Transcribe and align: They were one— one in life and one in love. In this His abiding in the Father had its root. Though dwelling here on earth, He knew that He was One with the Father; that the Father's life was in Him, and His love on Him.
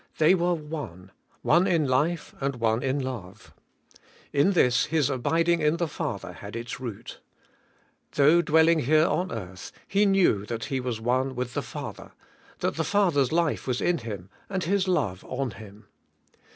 They 0.17 0.33
were 0.33 0.55
one— 0.55 1.11
one 1.43 1.67
in 1.67 1.87
life 1.87 2.33
and 2.39 2.55
one 2.55 2.81
in 2.81 2.97
love. 2.97 3.53
In 4.33 4.53
this 4.53 4.85
His 4.85 5.11
abiding 5.11 5.61
in 5.61 5.77
the 5.77 5.87
Father 5.87 6.33
had 6.33 6.55
its 6.55 6.79
root. 6.79 7.19
Though 8.13 8.41
dwelling 8.41 8.79
here 8.79 9.05
on 9.05 9.31
earth, 9.31 9.71
He 9.87 10.07
knew 10.07 10.43
that 10.47 10.63
He 10.65 10.79
was 10.79 10.99
One 10.99 11.35
with 11.35 11.53
the 11.53 11.61
Father; 11.61 12.13
that 12.61 12.77
the 12.77 12.83
Father's 12.83 13.31
life 13.31 13.67
was 13.67 13.79
in 13.79 13.99
Him, 13.99 14.31
and 14.49 14.63
His 14.63 14.87
love 14.87 15.23
on 15.25 15.51
Him. 15.51 15.85